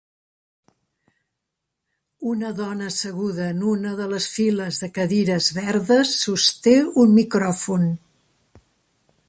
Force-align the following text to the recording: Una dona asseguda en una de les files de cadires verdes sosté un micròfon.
Una 2.29 2.49
dona 2.61 2.87
asseguda 2.93 3.49
en 3.55 3.61
una 3.73 3.93
de 4.01 4.07
les 4.15 4.29
files 4.37 4.79
de 4.85 4.89
cadires 4.97 5.51
verdes 5.61 6.15
sosté 6.25 6.77
un 7.05 7.17
micròfon. 7.19 7.87